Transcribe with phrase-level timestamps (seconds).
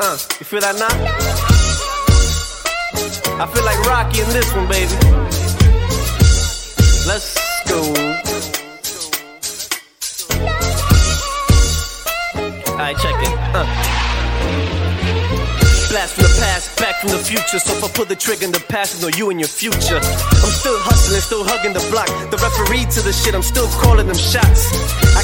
[0.00, 0.86] Uh, you feel that now?
[3.42, 4.94] I feel like Rocky in this one, baby.
[7.02, 7.34] Let's
[7.66, 7.82] go.
[12.70, 13.34] Alright, check it.
[13.50, 13.66] Uh.
[15.90, 17.58] Blast from the past, back from the future.
[17.58, 19.98] So if I pull the trigger in the past, I know you and your future.
[19.98, 22.06] I'm still hustling, still hugging the block.
[22.30, 24.70] The referee to the shit, I'm still calling them shots.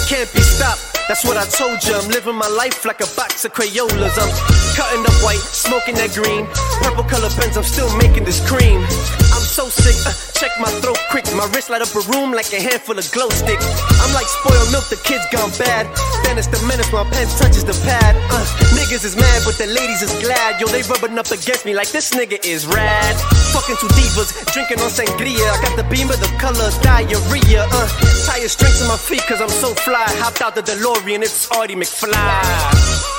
[0.08, 0.94] Can't be stopped.
[1.08, 1.96] That's what I told you.
[1.96, 4.16] I'm living my life like a box of Crayolas.
[4.20, 4.32] I'm
[4.76, 6.44] cutting up white, smoking that green.
[6.84, 8.84] Purple color pens, I'm still making this cream.
[9.32, 11.24] I'm so sick, uh, check my throat quick.
[11.32, 13.64] My wrist light up a room like a handful of glow sticks.
[14.00, 15.88] I'm like spoiled milk, the kids gone bad.
[16.20, 18.16] Stannis the menace, my pen touches the pad.
[18.28, 18.44] Uh,
[18.76, 20.60] niggas is mad, but the ladies is glad.
[20.60, 23.16] Yo, they rubbing up against me like this nigga is rad.
[23.54, 25.46] Fucking two divas, drinking on sangria.
[25.54, 27.64] I got the beam of the colors, diarrhea.
[27.70, 27.86] Uh,
[28.26, 30.04] tire strength in my feet, cause I'm so fly.
[30.18, 33.14] Hopped out the DeLorean, it's Marty McFly.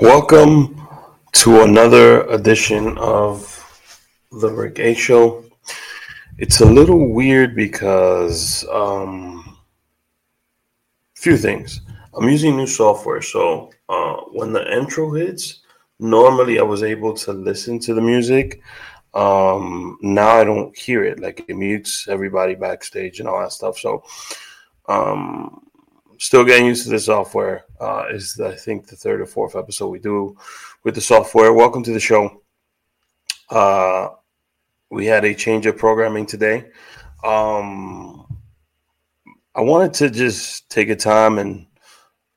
[0.00, 0.88] Welcome
[1.34, 3.40] to another edition of
[4.32, 5.44] the Rick H Show.
[6.36, 9.56] It's a little weird because um,
[11.14, 11.80] few things.
[12.12, 15.60] I'm using new software, so uh, when the intro hits,
[16.00, 18.62] normally I was able to listen to the music.
[19.14, 23.78] Um, now I don't hear it; like it mutes everybody backstage and all that stuff.
[23.78, 24.02] So
[24.88, 25.63] um,
[26.18, 27.64] still getting used to the software.
[27.80, 30.36] Uh, is I think the third or fourth episode we do
[30.82, 31.52] with the software.
[31.52, 32.42] Welcome to the show.
[33.50, 34.08] Uh,
[34.90, 36.70] we had a change of programming today.
[37.22, 38.26] Um,
[39.54, 41.66] I wanted to just take a time and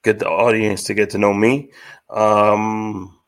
[0.04, 1.72] get the audience to get to know me.
[2.10, 3.20] Um,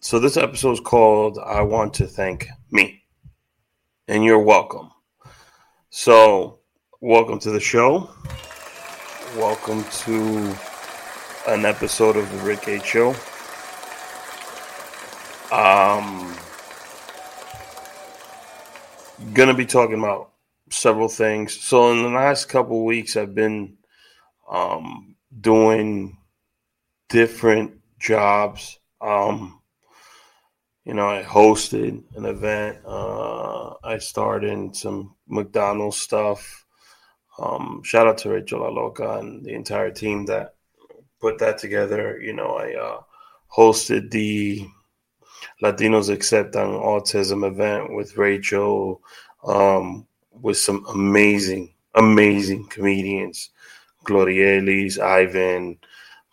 [0.00, 3.02] so this episode is called "I Want to Thank Me,"
[4.06, 4.90] and you're welcome.
[5.90, 6.60] So,
[7.00, 8.10] welcome to the show.
[9.38, 10.56] Welcome to
[11.46, 13.10] an episode of the Rick H Show.
[15.52, 16.36] Um,
[19.34, 20.32] gonna be talking about
[20.70, 21.54] several things.
[21.60, 23.76] So in the last couple weeks, I've been
[24.50, 26.18] um, doing
[27.08, 28.80] different jobs.
[29.00, 29.60] Um,
[30.84, 32.78] you know, I hosted an event.
[32.84, 36.64] Uh, I started some McDonald's stuff.
[37.38, 40.54] Um, shout out to Rachel La Loca and the entire team that
[41.20, 42.20] put that together.
[42.20, 43.00] You know, I uh,
[43.54, 44.66] hosted the
[45.62, 49.00] Latinos Accepting Autism event with Rachel,
[49.44, 53.50] um, with some amazing, amazing comedians.
[54.04, 55.78] Glorielis, Ivan,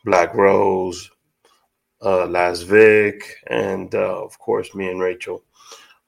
[0.06, 1.12] Black Rose,
[2.02, 5.44] uh, Las Vic, and uh, of course me and Rachel.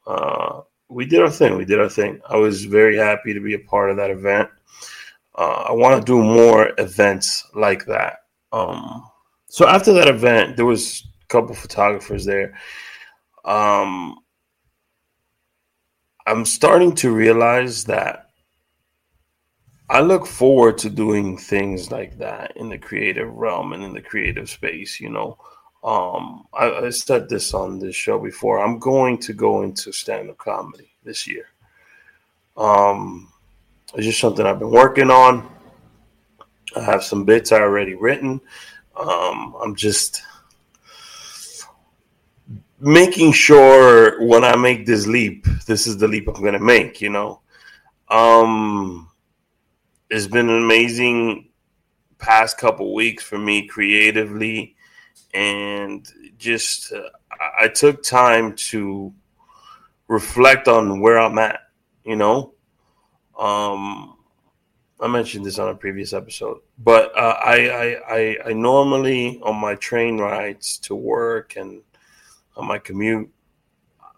[0.06, 1.58] Uh, we did our thing.
[1.58, 2.22] We did our thing.
[2.30, 4.50] I was very happy to be a part of that event
[5.38, 8.20] uh, I want to do more events like that.
[8.52, 9.04] Um,
[9.48, 12.58] so after that event, there was a couple photographers there.
[13.46, 14.20] Um,
[16.26, 18.30] I'm starting to realize that
[19.90, 24.02] I look forward to doing things like that in the creative realm and in the
[24.02, 25.00] creative space.
[25.00, 25.38] You know,
[25.84, 28.60] um, I, I said this on this show before.
[28.60, 31.46] I'm going to go into stand-up comedy this year.
[32.58, 33.32] Um,
[33.98, 35.50] it's just something I've been working on.
[36.76, 38.40] I have some bits I already written.
[38.96, 40.22] Um, I'm just
[42.80, 47.02] making sure when I make this leap, this is the leap I'm going to make,
[47.02, 47.42] you know.
[48.10, 49.10] Um,
[50.12, 51.50] it's been an amazing
[52.20, 54.76] past couple weeks for me creatively
[55.34, 56.08] and
[56.38, 57.10] just uh,
[57.60, 59.12] I took time to
[60.08, 61.62] reflect on where I'm at,
[62.06, 62.54] you know.
[63.38, 64.18] Um,
[65.00, 69.56] I mentioned this on a previous episode, but uh, I, I, I I normally on
[69.58, 71.84] my train rides to work and
[72.56, 73.30] on my commute,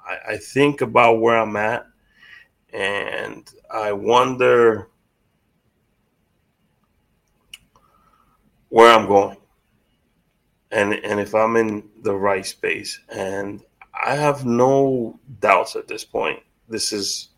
[0.08, 1.86] I, I think about where I'm at,
[2.72, 4.88] and I wonder
[8.70, 9.38] where I'm going,
[10.72, 13.62] and and if I'm in the right space, and
[13.94, 16.40] I have no doubts at this point.
[16.70, 17.30] This is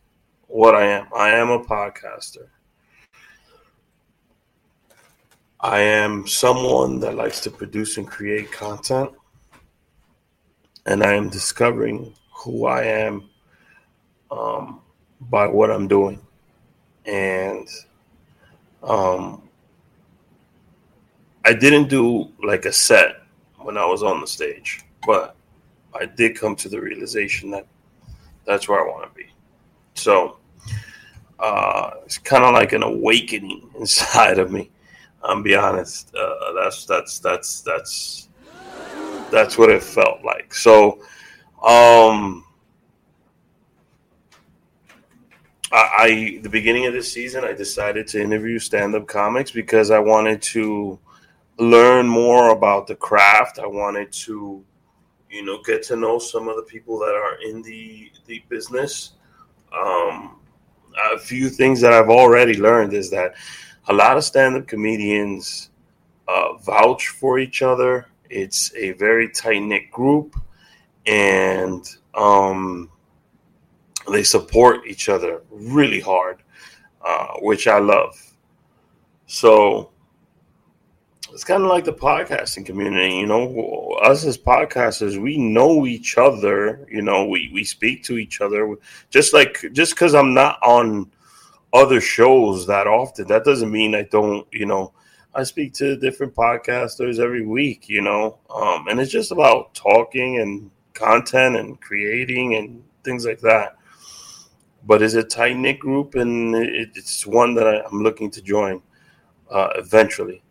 [0.52, 1.08] what I am.
[1.16, 2.48] I am a podcaster.
[5.60, 9.12] I am someone that likes to produce and create content.
[10.86, 13.30] And I am discovering who I am
[14.32, 14.82] um,
[15.22, 16.20] by what I'm doing.
[17.06, 17.68] and
[18.84, 19.44] um,
[21.46, 23.24] I didn't do like a set
[23.58, 25.36] when I was on the stage, but
[25.94, 27.68] I did come to the realization that
[28.46, 29.30] that's where I want to be.
[29.96, 30.38] So
[31.42, 34.70] uh, it's kind of like an awakening inside of me.
[35.24, 36.14] I'm be honest.
[36.16, 38.30] Uh, that's that's that's that's
[39.32, 40.54] that's what it felt like.
[40.54, 41.02] So,
[41.64, 42.44] um,
[45.72, 50.00] I, I the beginning of this season, I decided to interview stand-up comics because I
[50.00, 51.00] wanted to
[51.60, 53.60] learn more about the craft.
[53.60, 54.64] I wanted to,
[55.30, 59.14] you know, get to know some of the people that are in the the business.
[59.72, 60.41] Um,
[61.14, 63.36] a few things that I've already learned is that
[63.88, 65.72] a lot of stand-up comedians
[66.28, 68.08] uh, vouch for each other.
[68.30, 70.36] It's a very tight knit group,
[71.06, 71.86] and
[72.16, 72.90] um,
[74.12, 76.44] they support each other really hard,
[77.04, 78.16] uh, which I love.
[79.26, 79.92] So
[81.34, 83.98] it's kind of like the podcasting community, you know.
[84.04, 86.86] Us as podcasters, we know each other.
[86.90, 88.76] You know, we we speak to each other.
[89.10, 91.12] Just like just because I'm not on
[91.74, 94.46] other shows that often, that doesn't mean I don't.
[94.52, 94.94] You know,
[95.34, 97.88] I speak to different podcasters every week.
[97.88, 103.40] You know, um, and it's just about talking and content and creating and things like
[103.42, 103.78] that.
[104.84, 108.82] But it's a tight knit group, and it's one that I'm looking to join
[109.50, 110.42] uh, eventually.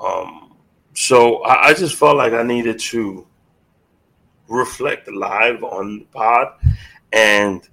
[0.00, 0.56] Um,
[0.94, 3.26] so I, I just felt like I needed to
[4.48, 6.54] reflect live on the pod
[7.12, 7.68] and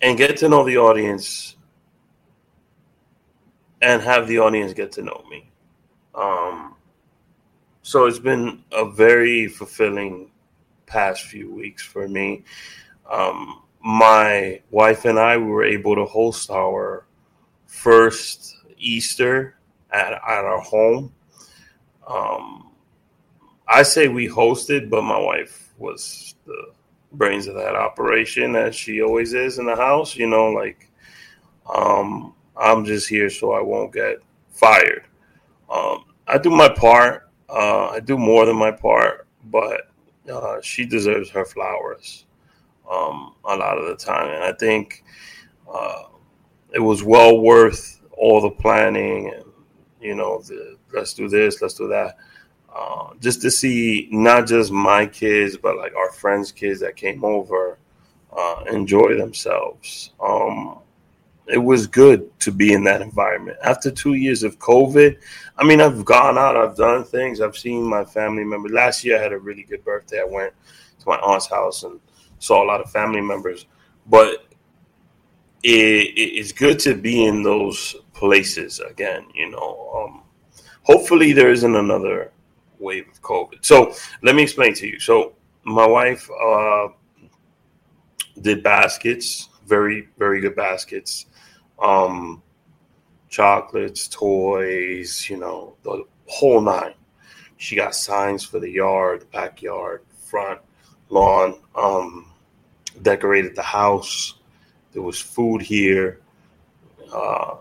[0.00, 1.56] and get to know the audience
[3.82, 5.50] and have the audience get to know me.
[6.14, 6.76] Um,
[7.82, 10.30] so it's been a very fulfilling
[10.86, 12.44] past few weeks for me.
[13.10, 17.06] Um, my wife and I we were able to host our
[17.66, 19.56] first Easter
[19.90, 21.12] at, at our home.
[22.06, 22.70] Um,
[23.68, 26.72] I say we hosted, but my wife was the
[27.12, 30.16] brains of that operation, as she always is in the house.
[30.16, 30.90] You know, like
[31.74, 34.18] um, I'm just here so I won't get
[34.50, 35.04] fired.
[35.70, 37.30] Um, I do my part.
[37.48, 39.82] Uh, I do more than my part, but
[40.30, 42.26] uh, she deserves her flowers
[42.90, 45.04] um, a lot of the time, and I think
[45.72, 46.04] uh,
[46.72, 49.44] it was well worth all the planning and
[50.00, 52.16] you know the let's do this, let's do that.
[52.74, 57.24] Uh, just to see not just my kids, but like our friends' kids that came
[57.24, 57.78] over
[58.36, 60.10] uh, enjoy themselves.
[60.20, 60.80] Um,
[61.46, 63.56] it was good to be in that environment.
[63.62, 65.16] After two years of COVID,
[65.56, 68.72] I mean, I've gone out, I've done things, I've seen my family members.
[68.72, 70.20] Last year, I had a really good birthday.
[70.20, 70.52] I went
[70.98, 72.00] to my aunt's house and
[72.40, 73.66] saw a lot of family members.
[74.06, 74.44] But
[75.62, 79.26] it, it's good to be in those places again.
[79.34, 80.22] You know, um,
[80.82, 82.32] hopefully there isn't another
[82.78, 83.64] wave of COVID.
[83.64, 85.00] So let me explain to you.
[85.00, 86.88] So my wife uh,
[88.40, 91.26] did baskets, very very good baskets,
[91.80, 92.42] um,
[93.28, 96.94] chocolates, toys, you know, the whole nine.
[97.58, 100.60] She got signs for the yard, backyard, front
[101.08, 102.32] lawn, um,
[103.02, 104.34] decorated the house.
[104.96, 106.22] There was food here.
[107.12, 107.56] Uh,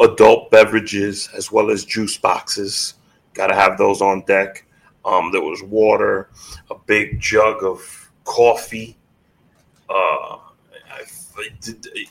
[0.00, 2.94] adult beverages as well as juice boxes.
[3.34, 4.66] Got to have those on deck.
[5.04, 6.28] Um, there was water,
[6.72, 8.98] a big jug of coffee.
[9.88, 10.38] Uh,
[10.90, 11.04] I,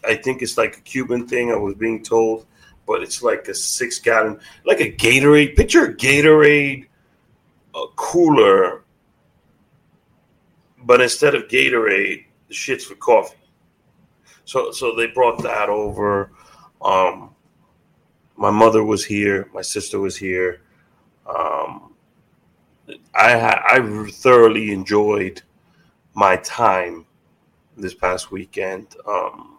[0.06, 1.52] I, think it's like a Cuban thing.
[1.52, 2.46] I was being told,
[2.88, 5.58] but it's like a six gallon, like a Gatorade.
[5.58, 6.88] Picture a Gatorade
[7.76, 8.86] a cooler,
[10.86, 13.36] but instead of Gatorade, the shit's for coffee.
[14.46, 16.32] So, so they brought that over.
[16.82, 17.36] Um,
[18.36, 20.62] my mother was here, my sister was here.
[21.28, 21.94] Um,
[23.14, 25.42] I I thoroughly enjoyed
[26.14, 27.06] my time
[27.78, 28.96] this past weekend.
[29.08, 29.58] Um,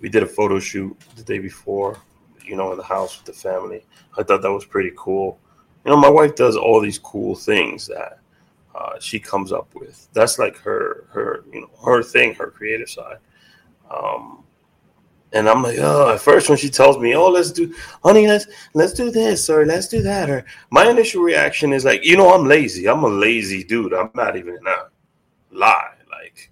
[0.00, 1.98] we did a photo shoot the day before,
[2.44, 3.84] you know, in the house with the family.
[4.16, 5.38] I thought that was pretty cool.
[5.84, 8.18] You know, my wife does all these cool things that
[8.74, 10.08] uh, she comes up with.
[10.12, 13.18] That's like her her you know her thing, her creative side.
[13.90, 14.44] Um,
[15.32, 18.46] and I'm like, oh, at first when she tells me, oh, let's do, honey, let's
[18.74, 22.32] let's do this or let's do that, or my initial reaction is like, you know,
[22.32, 22.88] I'm lazy.
[22.88, 23.92] I'm a lazy dude.
[23.92, 24.88] I'm not even gonna
[25.50, 25.92] lie.
[26.10, 26.50] Like,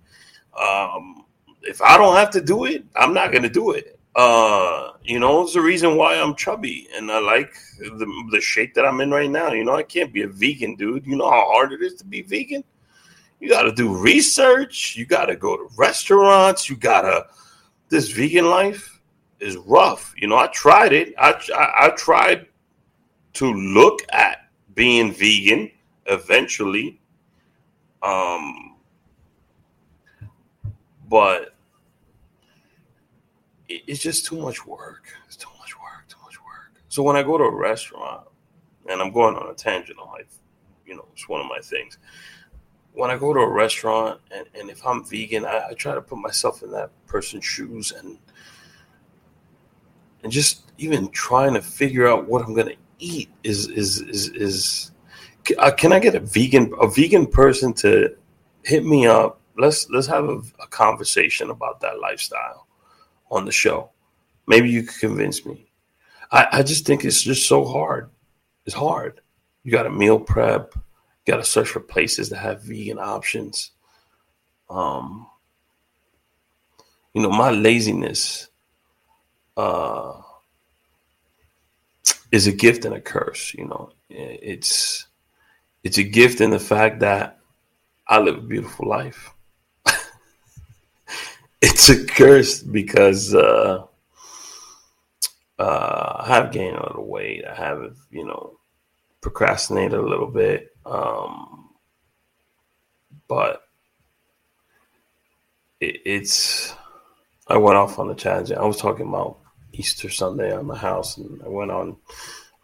[0.61, 1.25] um,
[1.63, 3.99] if I don't have to do it, I'm not gonna do it.
[4.15, 8.75] Uh, you know, it's the reason why I'm chubby and I like the the shape
[8.75, 9.53] that I'm in right now.
[9.53, 11.07] You know, I can't be a vegan, dude.
[11.07, 12.65] You know how hard it is to be vegan.
[13.41, 14.97] You got to do research.
[14.97, 16.69] You got to go to restaurants.
[16.69, 17.27] You got to.
[17.89, 19.01] This vegan life
[19.41, 20.13] is rough.
[20.17, 21.15] You know, I tried it.
[21.19, 22.47] I, I, I tried
[23.35, 25.71] to look at being vegan
[26.07, 27.01] eventually.
[28.03, 28.77] Um,
[31.09, 31.55] but
[33.69, 35.09] it, it's just too much work.
[35.27, 36.09] It's too much work.
[36.09, 36.73] Too much work.
[36.89, 38.27] So when I go to a restaurant,
[38.89, 40.29] and I'm going on a tangent on like,
[40.87, 41.99] you know, it's one of my things.
[42.97, 46.01] When I go to a restaurant and, and if I'm vegan, I, I try to
[46.01, 48.19] put myself in that person's shoes and
[50.23, 54.93] and just even trying to figure out what I'm gonna eat is is is is.
[55.59, 58.17] Uh, can I get a vegan a vegan person to
[58.65, 59.41] hit me up?
[59.59, 62.67] Let's let's have a, a conversation about that lifestyle
[63.31, 63.91] on the show.
[64.47, 65.71] Maybe you could convince me.
[66.33, 68.11] I, I just think it's just so hard
[68.67, 69.21] it's hard.
[69.63, 70.75] You got to meal prep.
[71.27, 73.73] Got to search for places that have vegan options.
[74.71, 75.27] Um,
[77.15, 78.49] you know, my laziness
[79.57, 80.21] uh,
[82.31, 83.55] is a gift and a curse.
[83.55, 85.07] You know, it's
[85.83, 87.39] it's a gift in the fact that
[88.09, 89.31] I live a beautiful life.
[91.63, 93.85] it's a curse because uh,
[95.59, 97.45] uh, I have gained a lot of weight.
[97.45, 98.59] I have, you know,
[99.21, 100.71] procrastinated a little bit.
[100.85, 101.71] Um,
[103.29, 103.63] but
[105.81, 106.75] it, it's,
[107.49, 108.59] I went off on a tangent.
[108.59, 109.39] I was talking about
[109.73, 111.97] Easter Sunday on the house, and I went on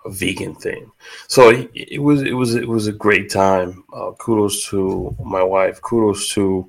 [0.04, 0.90] a vegan thing.
[1.28, 3.84] So it, it was, it was, it was a great time.
[3.92, 5.80] Uh, kudos to my wife.
[5.82, 6.68] Kudos to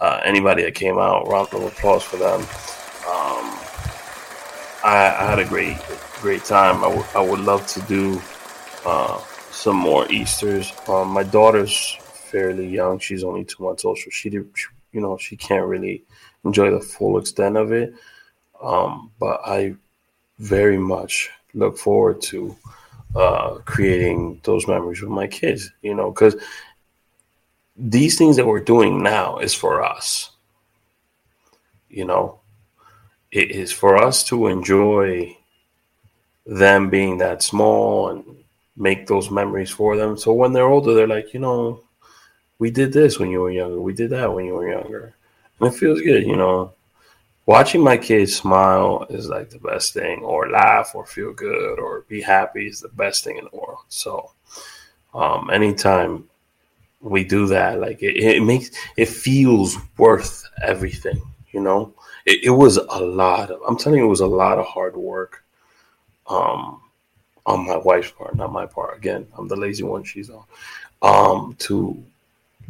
[0.00, 1.28] uh, anybody that came out.
[1.28, 2.40] Round of applause for them.
[2.40, 3.58] Um,
[4.84, 5.76] I, I, had a great,
[6.20, 6.78] great time.
[6.78, 8.20] I, w- I would love to do
[8.84, 9.18] uh,
[9.50, 10.72] some more Easter's.
[10.88, 15.00] Um, my daughter's fairly young; she's only two months old, so she, did, she you
[15.00, 16.04] know, she can't really
[16.44, 17.94] enjoy the full extent of it.
[18.62, 19.74] Um, but I
[20.38, 22.56] very much look forward to
[23.14, 25.70] uh, creating those memories with my kids.
[25.82, 26.36] You know, because
[27.76, 30.30] these things that we're doing now is for us.
[31.88, 32.40] You know,
[33.30, 35.36] it is for us to enjoy
[36.46, 38.41] them being that small and
[38.76, 40.16] make those memories for them.
[40.16, 41.82] So when they're older, they're like, you know,
[42.58, 43.80] we did this when you were younger.
[43.80, 45.14] We did that when you were younger.
[45.58, 46.72] And it feels good, you know.
[47.44, 52.02] Watching my kids smile is like the best thing, or laugh, or feel good, or
[52.02, 53.80] be happy is the best thing in the world.
[53.88, 54.30] So,
[55.12, 56.28] um, anytime
[57.00, 61.92] we do that, like it, it makes it feels worth everything, you know.
[62.26, 64.96] It, it was a lot of, I'm telling you, it was a lot of hard
[64.96, 65.44] work.
[66.28, 66.80] Um,
[67.46, 68.96] on my wife's part, not my part.
[68.96, 70.04] Again, I'm the lazy one.
[70.04, 70.44] She's on.
[71.02, 72.02] Um, to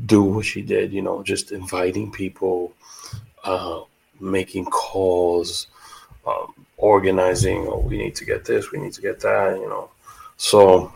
[0.07, 2.73] do what she did, you know, just inviting people,
[3.45, 3.83] uh,
[4.21, 5.67] making calls,
[6.27, 7.67] um, organizing.
[7.69, 8.73] Oh, we need to get this.
[8.73, 9.57] We need to get that.
[9.57, 9.91] You know,
[10.37, 10.93] so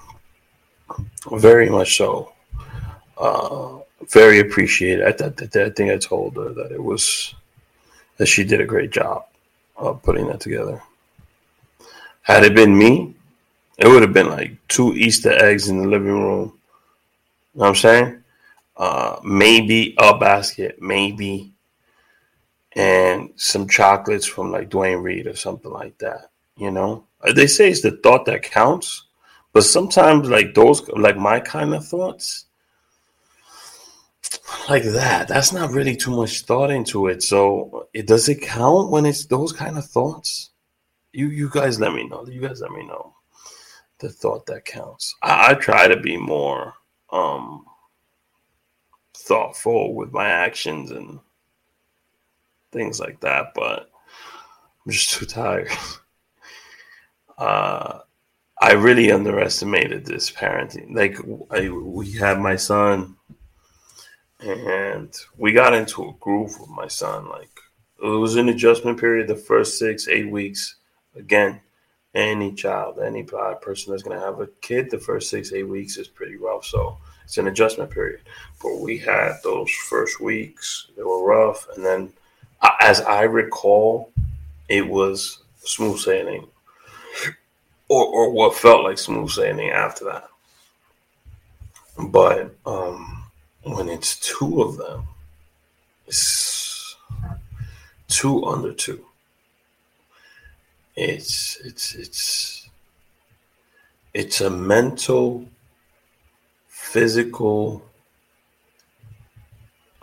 [1.32, 2.32] very much so.
[3.18, 3.78] Uh,
[4.10, 5.04] very appreciated.
[5.04, 7.34] I, I think I told her that it was
[8.16, 9.26] that she did a great job
[9.76, 10.82] of putting that together.
[12.22, 13.14] Had it been me,
[13.78, 16.58] it would have been like two Easter eggs in the living room.
[17.54, 18.22] You know what I'm saying?
[18.76, 21.52] Uh, maybe a basket, maybe,
[22.74, 26.30] and some chocolates from like Duane Reade or something like that.
[26.56, 29.04] You know, uh, they say it's the thought that counts,
[29.52, 32.46] but sometimes like those, like my kind of thoughts,
[34.68, 37.22] like that, that's not really too much thought into it.
[37.22, 40.50] So, it does it count when it's those kind of thoughts?
[41.12, 42.26] You you guys let me know.
[42.26, 43.15] You guys let me know
[43.98, 45.14] the thought that counts.
[45.22, 46.74] I, I try to be more
[47.10, 47.64] um,
[49.14, 51.18] thoughtful with my actions and
[52.72, 53.90] things like that, but
[54.84, 55.70] I'm just too tired.
[57.38, 58.00] uh,
[58.60, 60.94] I really underestimated this parenting.
[60.94, 61.18] Like,
[61.50, 63.16] I, we had my son,
[64.40, 67.28] and we got into a groove with my son.
[67.28, 67.50] Like,
[68.02, 70.76] it was an adjustment period the first six, eight weeks.
[71.14, 71.60] Again,
[72.16, 75.98] any child, any person that's going to have a kid, the first six, eight weeks
[75.98, 76.64] is pretty rough.
[76.64, 78.20] So it's an adjustment period.
[78.62, 81.68] But we had those first weeks, they were rough.
[81.76, 82.12] And then,
[82.80, 84.10] as I recall,
[84.68, 86.46] it was smooth sailing,
[87.88, 90.28] or, or what felt like smooth sailing after that.
[91.98, 93.24] But um,
[93.62, 95.04] when it's two of them,
[96.06, 96.96] it's
[98.08, 99.04] two under two
[100.96, 102.68] it's it's it's
[104.14, 105.46] it's a mental,
[106.68, 107.86] physical,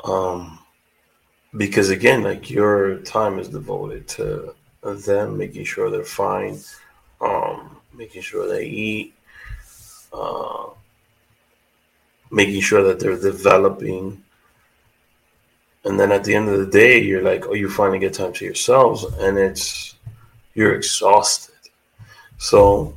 [0.03, 0.59] Um,
[1.55, 6.59] because again, like your time is devoted to them making sure they're fine,
[7.21, 9.13] um, making sure they eat,
[10.11, 10.65] uh,
[12.31, 14.21] making sure that they're developing.
[15.85, 18.33] And then at the end of the day, you're like, oh, you finally get time
[18.33, 19.92] to yourselves, and it's
[20.53, 21.55] you're exhausted.
[22.37, 22.95] So,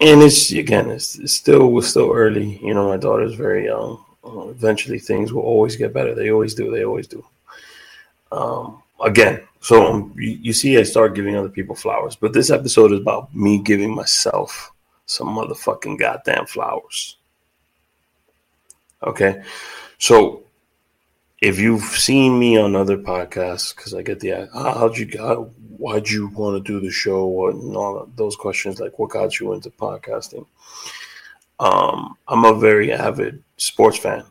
[0.00, 2.58] and it's again, it's, it's still we're still early.
[2.64, 4.04] You know, my daughter's very young.
[4.24, 6.14] Uh, eventually, things will always get better.
[6.14, 6.70] They always do.
[6.70, 7.24] They always do.
[8.32, 12.50] Um, again, so um, you, you see, I start giving other people flowers, but this
[12.50, 14.72] episode is about me giving myself
[15.06, 17.16] some motherfucking goddamn flowers.
[19.02, 19.42] Okay,
[19.98, 20.42] so
[21.40, 25.48] if you've seen me on other podcasts, because I get the ah, how'd you got
[25.78, 29.52] why'd you want to do the show and all those questions like what got you
[29.54, 30.46] into podcasting.
[31.58, 34.24] Um, I'm a very avid sports fan.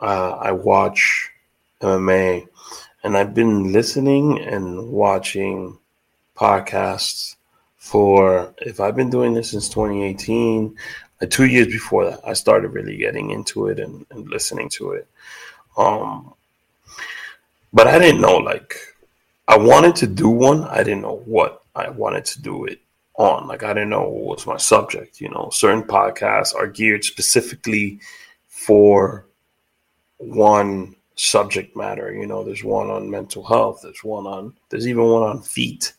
[0.00, 1.30] Uh, I watch
[1.80, 2.46] MMA,
[3.02, 5.78] and I've been listening and watching
[6.36, 7.36] podcasts
[7.76, 10.76] for if I've been doing this since 2018,
[11.20, 14.92] uh, two years before that, I started really getting into it and, and listening to
[14.92, 15.08] it.
[15.76, 16.34] Um,
[17.72, 18.76] but I didn't know like
[19.48, 20.64] I wanted to do one.
[20.64, 22.80] I didn't know what I wanted to do it
[23.14, 23.46] on.
[23.46, 25.20] Like I didn't know what was my subject.
[25.20, 28.00] You know, certain podcasts are geared specifically
[28.48, 29.26] for
[30.18, 32.12] one subject matter.
[32.12, 33.80] You know, there's one on mental health.
[33.82, 34.54] There's one on.
[34.68, 35.92] There's even one on feet.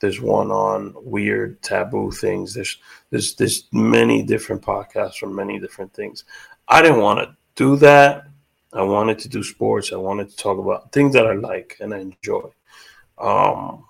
[0.00, 2.54] There's one on weird taboo things.
[2.54, 2.78] There's
[3.10, 6.24] there's there's many different podcasts from many different things.
[6.68, 8.26] I didn't want to do that.
[8.72, 9.92] I wanted to do sports.
[9.92, 12.48] I wanted to talk about things that I like and I enjoy.
[13.18, 13.84] Um,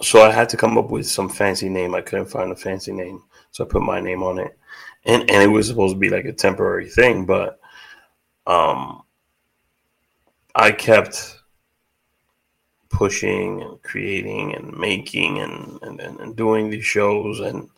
[0.00, 1.94] so I had to come up with some fancy name.
[1.94, 4.58] I couldn't find a fancy name, so I put my name on it,
[5.04, 7.60] and and it was supposed to be like a temporary thing, but
[8.46, 9.02] um,
[10.54, 11.38] I kept
[12.88, 17.68] pushing and creating and making and and, and, doing these shows, and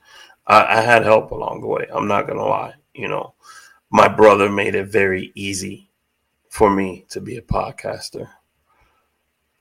[0.47, 1.87] I, I had help along the way.
[1.93, 3.35] I'm not gonna lie, you know
[3.95, 5.89] my brother made it very easy
[6.51, 8.29] for me to be a podcaster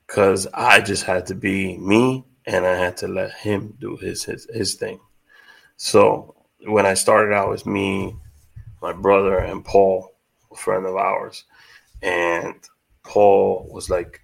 [0.08, 4.24] because I just had to be me and I had to let him do his
[4.24, 5.00] his, his thing.
[5.78, 8.15] So when I started out, with me,
[8.82, 10.10] my brother, and Paul,
[10.52, 11.43] a friend of ours,
[12.02, 12.56] and
[13.04, 14.19] Paul was like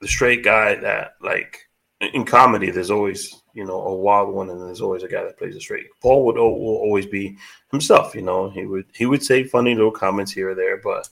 [0.00, 1.68] the straight guy that like
[2.00, 2.72] in comedy.
[2.72, 5.60] There's always you know, a wild one, and there's always a guy that plays it
[5.60, 5.86] straight.
[6.00, 7.36] Paul would will always be
[7.70, 8.14] himself.
[8.14, 11.08] You know, he would he would say funny little comments here or there, but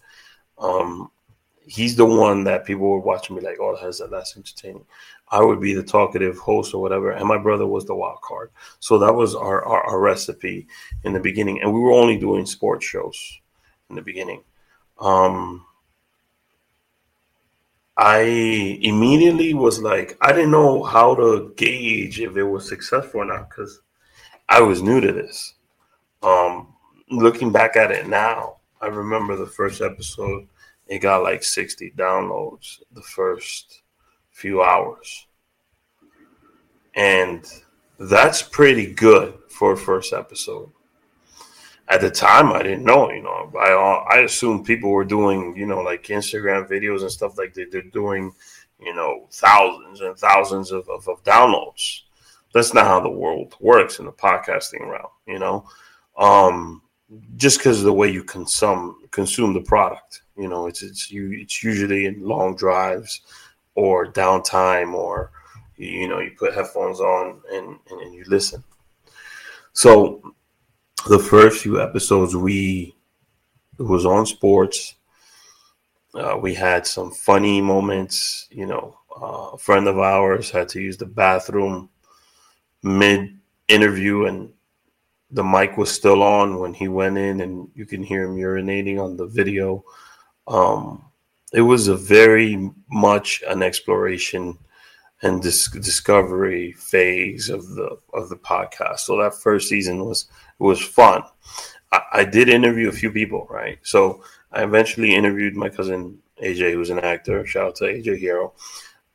[0.58, 1.10] um,
[1.66, 4.84] he's the one that people would watch and be like, "Oh, that's that's entertaining."
[5.30, 8.50] I would be the talkative host or whatever, and my brother was the wild card.
[8.80, 10.66] So that was our, our, our recipe
[11.04, 13.38] in the beginning, and we were only doing sports shows
[13.90, 14.42] in the beginning.
[14.98, 15.66] Um,
[17.98, 18.20] I
[18.80, 23.50] immediately was like, I didn't know how to gauge if it was successful or not
[23.50, 23.80] because
[24.48, 25.54] I was new to this.
[26.22, 26.74] Um,
[27.10, 30.46] looking back at it now, I remember the first episode,
[30.86, 33.82] it got like 60 downloads the first
[34.30, 35.26] few hours.
[36.94, 37.44] And
[37.98, 40.70] that's pretty good for a first episode
[41.88, 43.10] at the time I didn't know.
[43.10, 47.38] You know, I I assumed people were doing you know like Instagram videos and stuff
[47.38, 48.32] like they, they're doing
[48.80, 52.02] you know thousands and thousands of, of, of downloads.
[52.54, 55.10] That's not how the world works in the podcasting realm.
[55.26, 55.68] You know,
[56.16, 56.82] um,
[57.36, 60.22] just because of the way you consume consume the product.
[60.36, 63.22] You know, it's it's you it's usually in long drives
[63.74, 65.30] or downtime or
[65.76, 68.62] you know you put headphones on and, and, and you listen.
[69.72, 70.34] So
[71.08, 72.94] the first few episodes we
[73.78, 74.94] was on sports.
[76.14, 78.46] Uh, we had some funny moments.
[78.50, 81.88] You know, uh, a friend of ours had to use the bathroom
[82.82, 84.52] mid interview, and
[85.30, 89.02] the mic was still on when he went in, and you can hear him urinating
[89.02, 89.82] on the video.
[90.46, 91.04] Um,
[91.54, 94.58] it was a very much an exploration
[95.22, 99.00] and dis- discovery phase of the of the podcast.
[99.00, 100.26] So that first season was
[100.58, 101.22] was fun.
[101.92, 103.78] I, I did interview a few people, right?
[103.82, 107.44] So I eventually interviewed my cousin AJ, who's an actor.
[107.46, 108.52] Shout out to AJ Hierro.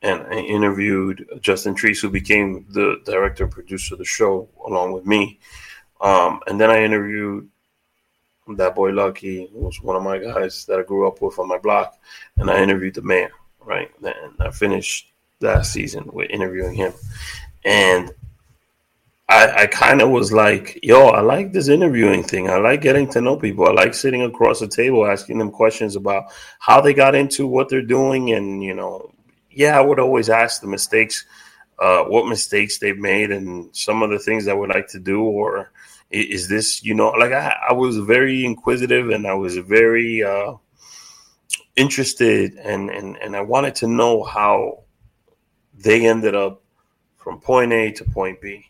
[0.02, 4.92] And I interviewed Justin Treese, who became the director and producer of the show along
[4.92, 5.38] with me.
[6.02, 7.48] Um, and then I interviewed
[8.56, 11.48] that boy Lucky, who was one of my guys that I grew up with on
[11.48, 11.98] my block.
[12.36, 13.90] And I interviewed the mayor, right?
[14.02, 15.13] And I finished
[15.44, 16.92] that season with interviewing him.
[17.64, 18.12] And
[19.28, 22.50] I, I kind of was like, yo, I like this interviewing thing.
[22.50, 23.66] I like getting to know people.
[23.66, 26.24] I like sitting across the table asking them questions about
[26.58, 28.32] how they got into what they're doing.
[28.32, 29.14] And, you know,
[29.50, 31.24] yeah, I would always ask the mistakes,
[31.78, 35.22] uh, what mistakes they've made and some of the things I would like to do.
[35.22, 35.72] Or
[36.10, 40.52] is this, you know, like I, I was very inquisitive and I was very uh,
[41.76, 44.83] interested and, and, and I wanted to know how
[45.84, 46.62] they ended up
[47.16, 48.64] from point A to point B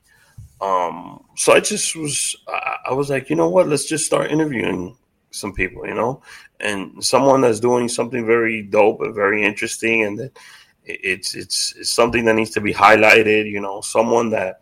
[0.64, 3.68] um, so I just was, I, I was like, you know what?
[3.68, 4.96] Let's just start interviewing
[5.30, 6.22] some people, you know,
[6.60, 10.38] and someone that's doing something very dope and very interesting, and that
[10.84, 13.50] it's it's it's something that needs to be highlighted.
[13.50, 14.60] You know, someone that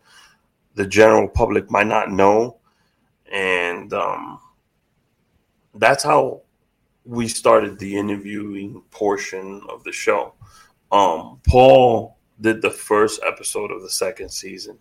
[0.75, 2.57] the general public might not know,
[3.31, 4.39] and um,
[5.75, 6.41] that's how
[7.05, 10.33] we started the interviewing portion of the show.
[10.91, 14.77] Um, Paul did the first episode of the second season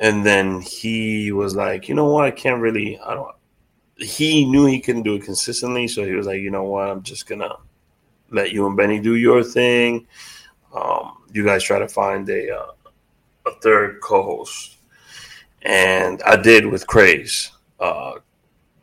[0.00, 2.98] and then he was like, you know what, I can't really.
[2.98, 3.34] I don't.
[3.96, 7.02] He knew he couldn't do it consistently, so he was like, you know what, I'm
[7.02, 7.54] just gonna
[8.30, 10.06] let you and Benny do your thing.
[10.74, 12.72] Um, you guys try to find a uh,
[13.46, 14.78] a third co-host,
[15.62, 17.52] and I did with Craze.
[17.78, 18.14] Uh,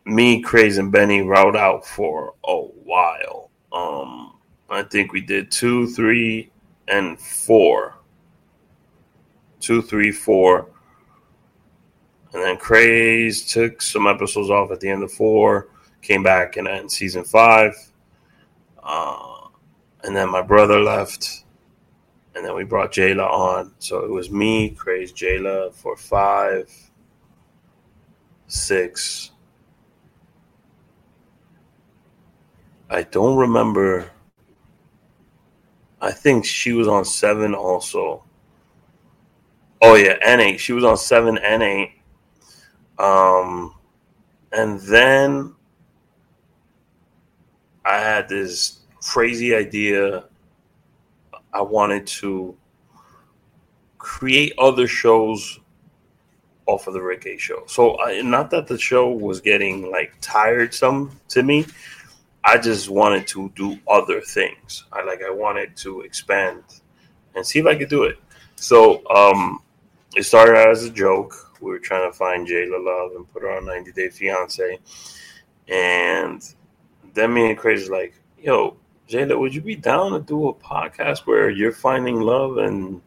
[0.06, 3.50] me, Craze, and Benny rode out for a while.
[3.74, 4.38] Um,
[4.70, 6.52] I think we did two, three,
[6.88, 7.96] and four.
[9.60, 10.70] Two, three, four
[12.38, 15.70] and then Craze took some episodes off at the end of four,
[16.04, 17.74] came back and then season five.
[18.84, 19.48] Uh,
[20.04, 21.46] and then my brother left,
[22.36, 23.74] and then we brought Jayla on.
[23.80, 26.72] So it was me, Craze, Jayla for five,
[28.46, 29.32] six.
[32.90, 34.12] I don't remember.
[36.02, 38.24] I think she was on seven also.
[39.82, 40.60] Oh yeah, N eight.
[40.60, 41.92] She was on seven N eight.
[43.00, 43.76] Um,
[44.52, 45.54] and then
[47.86, 50.26] I had this crazy idea.
[51.54, 52.56] I wanted to
[53.98, 55.60] create other shows
[56.66, 57.64] off of the Rick H show.
[57.66, 61.66] So, I, not that the show was getting like tiresome to me.
[62.48, 64.86] I just wanted to do other things.
[64.94, 66.64] I like I wanted to expand
[67.36, 68.18] and see if I could do it.
[68.56, 69.60] So, um,
[70.16, 73.42] it started out as a joke we were trying to find Jayla Love and put
[73.42, 74.80] her on 90 Day Fiance.
[75.68, 76.42] And
[77.14, 78.78] then me and Crazy like, yo,
[79.10, 83.02] Jayla, would you be down to do a podcast where you're finding love and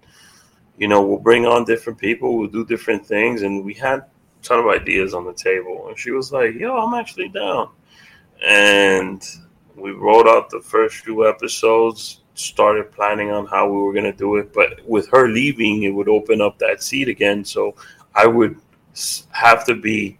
[0.79, 3.42] you know, we'll bring on different people, we'll do different things.
[3.42, 4.07] And we had a
[4.42, 5.88] ton of ideas on the table.
[5.88, 7.68] And she was like, yo, I'm actually down.
[8.46, 9.26] And
[9.76, 14.12] we wrote out the first few episodes, started planning on how we were going to
[14.12, 14.53] do it.
[14.53, 17.44] But with her leaving, it would open up that seat again.
[17.44, 17.74] So
[18.14, 18.57] I would
[19.31, 20.18] have to be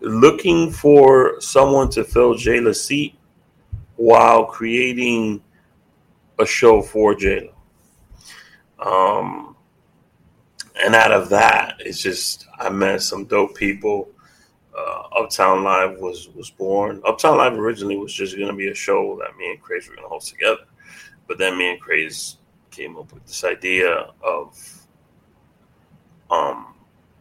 [0.00, 3.14] looking for someone to fill Jayla's seat
[3.96, 5.42] while creating
[6.38, 7.52] a show for Jayla.
[8.78, 9.56] Um,
[10.82, 14.08] and out of that, it's just I met some dope people.
[14.76, 17.02] Uh, Uptown Live was was born.
[17.06, 19.96] Uptown Live originally was just going to be a show that me and Craze were
[19.96, 20.64] going to host together,
[21.28, 22.38] but then me and Craze
[22.70, 24.86] came up with this idea of
[26.30, 26.74] um,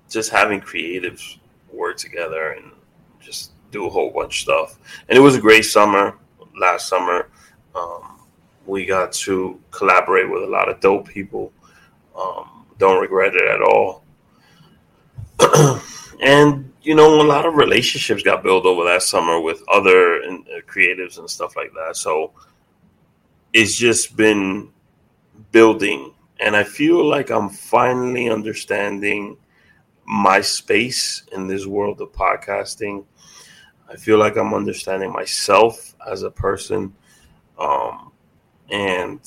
[0.10, 1.38] just having creatives
[1.72, 2.72] work together and
[3.20, 4.80] just do a whole bunch of stuff.
[5.10, 6.18] And it was a great summer
[6.60, 7.30] last summer.
[7.76, 8.20] Um,
[8.66, 11.52] we got to collaborate with a lot of dope people.
[12.18, 14.04] Um, don't regret it at all.
[16.22, 20.62] and you know, a lot of relationships got built over that summer with other uh,
[20.67, 21.96] creatives and stuff like that.
[21.96, 22.32] So
[23.54, 24.70] it's just been
[25.52, 29.38] building, and I feel like I'm finally understanding
[30.06, 33.06] my space in this world of podcasting.
[33.89, 36.94] I feel like I'm understanding myself as a person.
[37.60, 38.12] Um,
[38.70, 39.20] and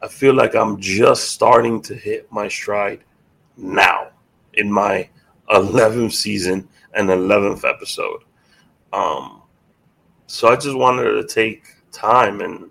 [0.00, 3.04] I feel like I'm just starting to hit my stride
[3.56, 4.10] now
[4.54, 5.08] in my
[5.50, 8.24] 11th season and 11th episode.
[8.92, 9.42] Um,
[10.26, 12.70] so I just wanted to take time and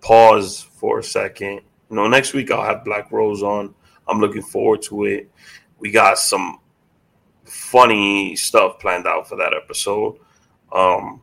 [0.00, 1.60] pause for a second.
[1.90, 3.74] You know, next week I'll have Black Rose on.
[4.06, 5.30] I'm looking forward to it
[5.84, 6.60] we got some
[7.44, 10.16] funny stuff planned out for that episode.
[10.72, 11.20] Um,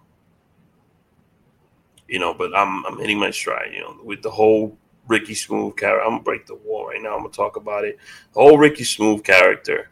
[2.07, 3.73] you know, but I'm I'm hitting my stride.
[3.73, 6.03] You know, with the whole Ricky Smooth character.
[6.03, 7.15] I'm gonna break the wall right now.
[7.15, 7.97] I'm gonna talk about it.
[8.33, 9.89] The whole Ricky Smooth character.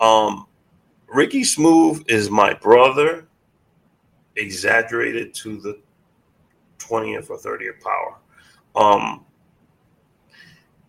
[0.00, 0.46] Um,
[1.08, 3.28] Ricky Smooth is my brother,
[4.36, 5.80] exaggerated to the
[6.78, 8.16] twentieth or thirtieth power.
[8.74, 9.24] Um,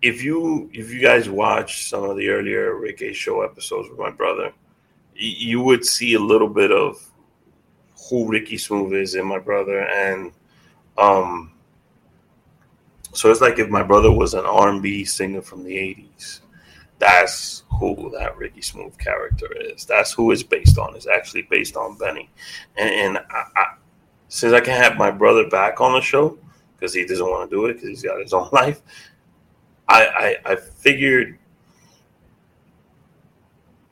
[0.01, 3.99] if you if you guys watch some of the earlier Rick H Show episodes with
[3.99, 4.53] my brother,
[5.15, 7.05] you would see a little bit of
[8.09, 10.31] who Ricky Smooth is and my brother, and
[10.97, 11.51] um,
[13.13, 16.41] so it's like if my brother was an R and B singer from the '80s.
[17.01, 19.85] That's who that Ricky Smooth character is.
[19.85, 20.95] That's who it's based on.
[20.95, 22.29] It's actually based on Benny,
[22.77, 23.65] and, and I, I,
[24.27, 26.37] since I can't have my brother back on the show
[26.75, 28.83] because he doesn't want to do it because he's got his own life,
[29.87, 31.39] I, I, I figured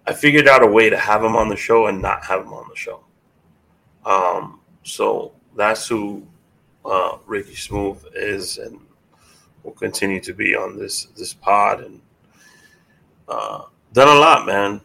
[0.05, 2.53] I figured out a way to have him on the show and not have him
[2.53, 3.03] on the show.
[4.05, 6.27] Um, so that's who
[6.85, 8.79] uh, Ricky Smooth is, and
[9.63, 11.81] will continue to be on this this pod.
[11.81, 12.01] And
[13.29, 13.63] uh,
[13.93, 14.81] done a lot, man.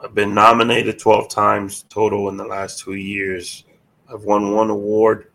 [0.00, 3.64] I've been nominated twelve times total in the last two years.
[4.12, 5.30] I've won one award.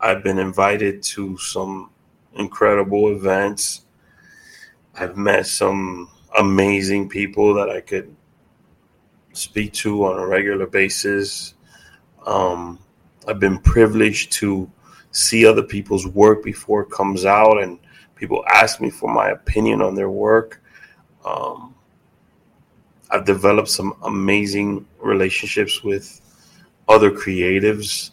[0.00, 1.90] I've been invited to some
[2.34, 3.86] incredible events.
[4.94, 8.14] I've met some amazing people that I could
[9.32, 11.54] speak to on a regular basis.
[12.26, 12.78] Um,
[13.26, 14.70] I've been privileged to
[15.10, 17.78] see other people's work before it comes out, and
[18.14, 20.61] people ask me for my opinion on their work.
[21.24, 21.74] Um,
[23.10, 26.20] I've developed some amazing relationships with
[26.88, 28.12] other creatives.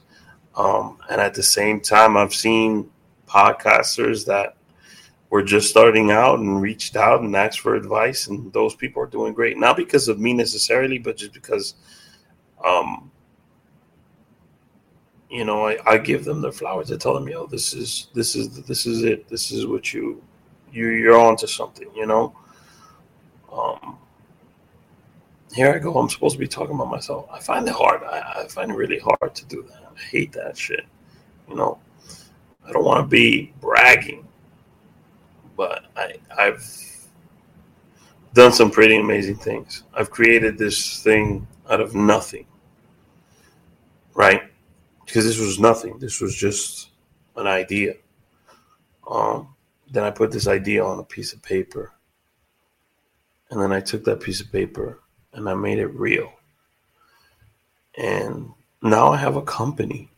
[0.56, 2.90] Um, and at the same time, I've seen
[3.28, 4.58] podcasters that
[5.30, 9.08] were just starting out and reached out and asked for advice, and those people are
[9.08, 9.58] doing great.
[9.58, 11.76] Not because of me necessarily, but just because,
[12.66, 13.10] um,
[15.30, 16.92] you know, I, I give them the flowers.
[16.92, 19.30] I tell them, yo, this is this is this is it.
[19.30, 20.22] This is what you
[20.74, 21.90] you you're onto something.
[21.96, 22.36] You know.
[23.52, 23.98] Um,
[25.54, 25.98] here I go.
[25.98, 27.28] I'm supposed to be talking about myself.
[27.32, 28.04] I find it hard.
[28.04, 29.92] I, I find it really hard to do that.
[29.96, 30.86] I hate that shit.
[31.48, 31.80] You know,
[32.66, 34.28] I don't want to be bragging,
[35.58, 36.64] but I, I've
[38.34, 39.84] done some pretty amazing things.
[39.94, 42.46] I've created this thing out of nothing,
[44.14, 44.44] right?
[45.06, 45.98] Because this was nothing.
[45.98, 46.92] This was just
[47.36, 47.96] an idea.
[49.10, 49.56] Um,
[49.92, 51.92] then I put this idea on a piece of paper.
[53.50, 55.00] And then I took that piece of paper
[55.34, 56.32] and I made it real.
[57.98, 60.10] And now I have a company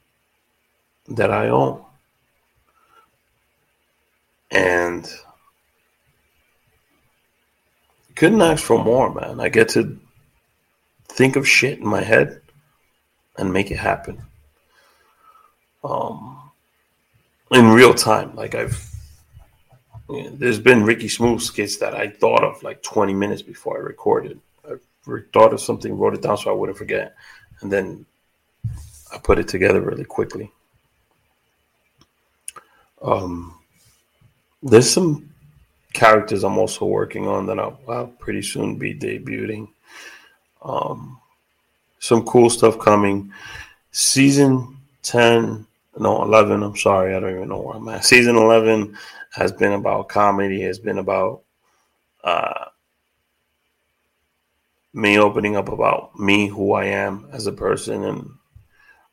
[1.09, 1.83] that I own.
[4.51, 5.09] And
[8.15, 9.39] couldn't ask for more, man.
[9.39, 9.97] I get to
[11.07, 12.41] think of shit in my head
[13.37, 14.21] and make it happen.
[15.83, 16.51] Um,
[17.51, 18.35] in real time.
[18.35, 18.90] Like I've,
[20.11, 23.81] know, there's been Ricky Smooth skits that I thought of like 20 minutes before I
[23.81, 24.39] recorded.
[24.67, 24.75] I
[25.33, 27.15] thought of something, wrote it down so I wouldn't forget,
[27.61, 28.05] and then
[29.13, 30.51] I put it together really quickly.
[33.01, 33.59] Um,
[34.61, 35.31] there's some
[35.93, 39.67] characters I'm also working on that I'll, I'll pretty soon be debuting.
[40.61, 41.19] Um,
[41.99, 43.31] some cool stuff coming.
[43.91, 45.65] Season 10,
[45.99, 48.05] no, 11, I'm sorry, I don't even know where I'm at.
[48.05, 48.97] Season 11
[49.31, 51.43] has been about comedy, has been about
[52.23, 52.65] uh,
[54.93, 58.29] me opening up about me, who I am as a person, and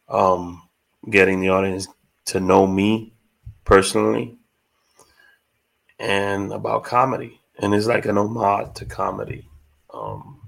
[0.09, 0.69] um,
[1.09, 1.89] getting the audience
[2.27, 3.13] to know me
[3.65, 4.37] personally
[5.99, 7.41] and about comedy.
[7.61, 9.49] And it's like an homage to comedy.
[9.93, 10.41] Um,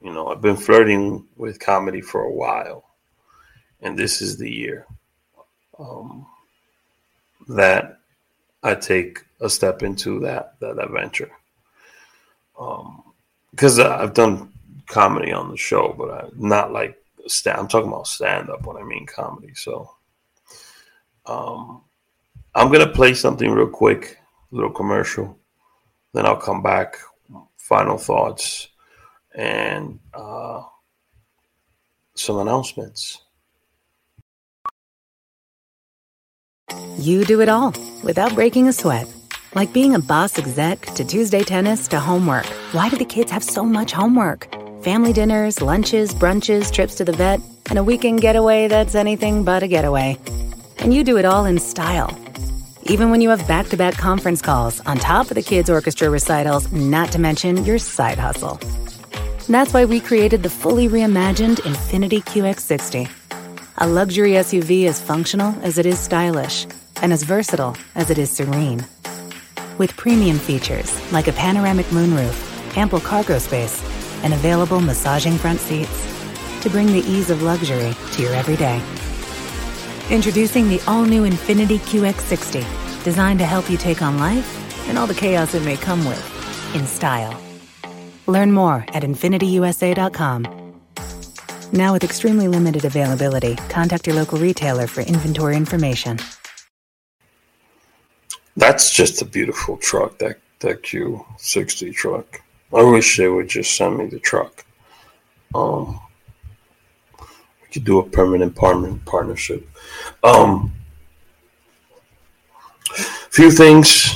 [0.00, 2.84] you know, I've been flirting with comedy for a while,
[3.80, 4.86] and this is the year
[5.78, 6.26] um,
[7.48, 7.99] that
[8.62, 11.30] I take a step into that that adventure.
[13.50, 14.52] Because um, I've done
[14.86, 16.96] comedy on the show, but I, not like
[17.26, 17.58] stand.
[17.58, 19.54] I'm talking about stand up when I mean comedy.
[19.54, 19.90] So,
[21.26, 21.82] um,
[22.54, 24.18] I'm gonna play something real quick
[24.52, 25.38] a little commercial.
[26.12, 26.96] Then I'll come back,
[27.56, 28.68] final thoughts,
[29.34, 30.62] and uh,
[32.14, 33.22] some announcements.
[36.98, 39.06] You do it all without breaking a sweat.
[39.54, 42.46] Like being a boss exec to Tuesday tennis to homework.
[42.72, 44.48] Why do the kids have so much homework?
[44.82, 49.62] Family dinners, lunches, brunches, trips to the vet, and a weekend getaway that's anything but
[49.62, 50.18] a getaway.
[50.78, 52.16] And you do it all in style
[52.90, 56.10] even when you have back to back conference calls on top of the kids' orchestra
[56.10, 58.58] recitals, not to mention your side hustle.
[59.48, 63.08] That's why we created the fully reimagined Infiniti QX60.
[63.82, 66.66] A luxury SUV as functional as it is stylish,
[67.00, 68.84] and as versatile as it is serene.
[69.78, 73.82] With premium features like a panoramic moonroof, ample cargo space,
[74.22, 76.06] and available massaging front seats
[76.60, 78.82] to bring the ease of luxury to your everyday.
[80.14, 84.58] Introducing the all new Infiniti QX60, designed to help you take on life
[84.90, 87.34] and all the chaos it may come with in style.
[88.26, 90.59] Learn more at InfinitiUSA.com.
[91.72, 96.18] Now, with extremely limited availability, contact your local retailer for inventory information.
[98.56, 102.42] That's just a beautiful truck, that, that Q60 truck.
[102.74, 104.64] I wish they would just send me the truck.
[105.54, 106.00] Um,
[107.20, 109.68] we could do a permanent partner, partnership.
[110.24, 110.72] Um,
[113.30, 114.12] few things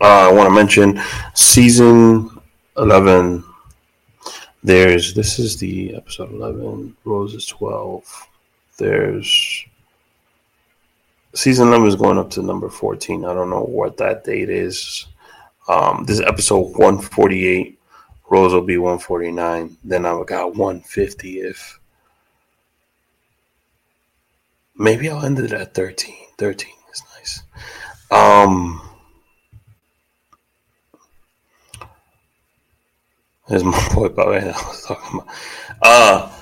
[0.00, 1.00] uh, I want to mention.
[1.34, 2.28] Season
[2.76, 3.44] 11
[4.62, 8.28] there's this is the episode 11 rose is 12
[8.78, 9.66] there's
[11.34, 15.06] season number is going up to number 14 i don't know what that date is.
[15.68, 17.78] Um, this is episode 148
[18.30, 21.78] rose will be 149 then i've got 150 if
[24.76, 27.42] maybe i'll end it at 13 13 is nice.
[28.10, 28.80] Um
[33.52, 35.34] There's my boy Bobby I was talking about.
[35.82, 36.32] Uh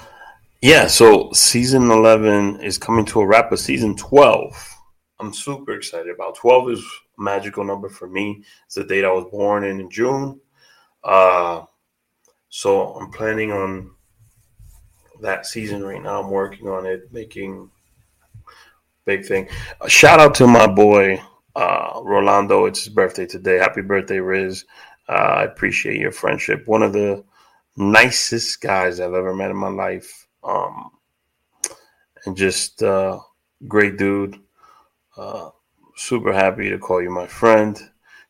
[0.62, 4.55] yeah, so season eleven is coming to a wrap, but season twelve,
[5.18, 6.37] I'm super excited about.
[6.37, 8.44] Twelve is a magical number for me.
[8.66, 10.40] It's the date I was born in in June.
[11.03, 11.64] Uh
[12.49, 13.90] so I'm planning on
[15.20, 16.23] that season right now.
[16.23, 17.73] I'm working on it, making
[19.05, 19.49] big thing.
[19.81, 21.20] A shout out to my boy
[21.57, 22.66] uh Rolando.
[22.66, 23.59] It's his birthday today.
[23.59, 24.64] Happy birthday, Riz.
[25.11, 26.68] Uh, I appreciate your friendship.
[26.68, 27.25] One of the
[27.77, 30.29] nicest guys I've ever met in my life.
[30.44, 30.92] Um,
[32.25, 33.18] and just uh,
[33.66, 34.38] great dude.
[35.16, 35.51] Uh,
[35.96, 37.81] super happy to call you my friend.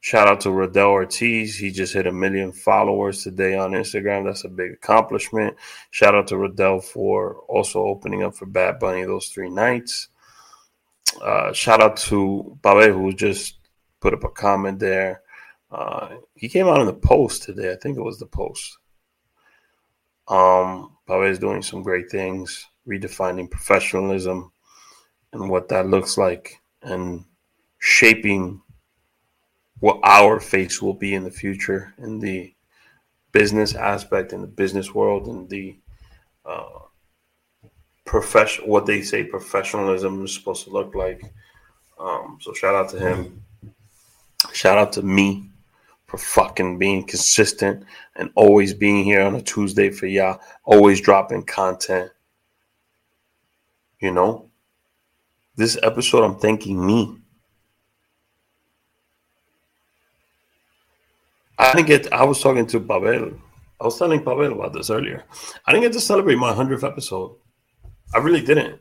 [0.01, 1.59] Shout out to Rodell Ortiz.
[1.59, 4.25] He just hit a million followers today on Instagram.
[4.25, 5.55] That's a big accomplishment.
[5.91, 10.09] Shout out to Rodell for also opening up for Bad Bunny those three nights.
[11.21, 13.59] Uh, shout out to Babe, who just
[14.01, 15.21] put up a comment there.
[15.71, 17.73] Uh, he came out in the post today.
[17.73, 18.79] I think it was the post.
[20.29, 24.53] Um, Pave is doing some great things, redefining professionalism
[25.33, 27.25] and what that looks like, and
[27.79, 28.63] shaping
[29.79, 32.55] what our face will be in the future in the
[33.33, 35.77] business aspect, in the business world, in the
[36.45, 36.81] uh,
[38.05, 41.23] profession, what they say professionalism is supposed to look like.
[41.99, 43.43] Um, so shout out to him.
[44.53, 45.50] Shout out to me
[46.11, 47.85] for fucking being consistent
[48.17, 52.11] and always being here on a Tuesday for y'all, always dropping content.
[54.01, 54.51] You know,
[55.55, 57.17] this episode, I'm thanking me.
[61.57, 63.33] I didn't get, I was talking to Pavel.
[63.81, 65.23] I was telling Pavel about this earlier.
[65.65, 67.37] I didn't get to celebrate my 100th episode.
[68.13, 68.81] I really didn't.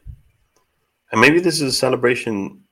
[1.11, 2.63] And maybe this is a celebration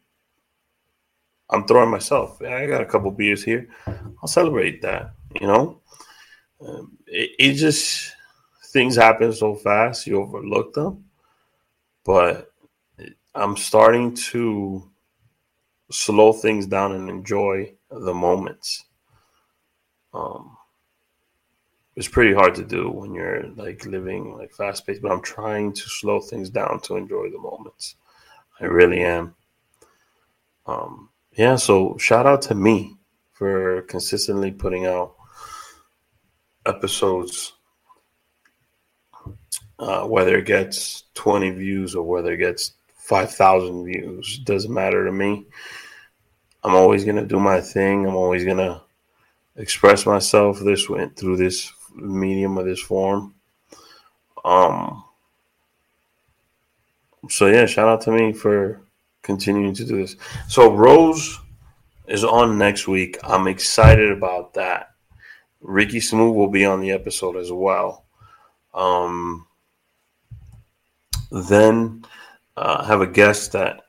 [1.50, 2.42] I'm throwing myself.
[2.42, 3.68] I got a couple beers here.
[3.88, 5.14] I'll celebrate that.
[5.40, 5.82] You know,
[6.66, 8.14] um, it, it, just
[8.68, 11.06] things happen so fast you overlook them.
[12.04, 12.52] But
[13.36, 14.90] I'm starting to
[15.92, 18.86] slow things down and enjoy the moments.
[20.14, 20.58] Um,
[21.96, 25.74] it's pretty hard to do when you're like living like fast paced, but I'm trying
[25.74, 27.96] to slow things down to enjoy the moments.
[28.60, 29.36] I really am.
[30.66, 32.98] Um, yeah, so shout out to me
[33.34, 35.14] for consistently putting out
[36.66, 37.54] episodes,
[39.78, 45.12] uh, whether it gets 20 views or whether it gets 5,000 views, doesn't matter to
[45.12, 45.46] me.
[46.64, 48.08] I'm always going to do my thing.
[48.08, 48.82] I'm always going to
[49.58, 53.36] express myself this way through this medium or this form.
[54.44, 55.04] Um,
[57.30, 58.82] so yeah, shout out to me for
[59.28, 60.16] continuing to do this.
[60.48, 61.40] So Rose
[62.08, 63.18] is on next week.
[63.24, 64.94] I'm excited about that.
[65.62, 68.06] Ricky Smooth will be on the episode as well.
[68.74, 69.46] Um,
[71.30, 72.06] then
[72.56, 73.82] uh, have a guest that